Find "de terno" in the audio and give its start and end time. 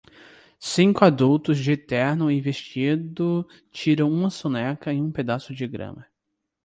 1.59-2.31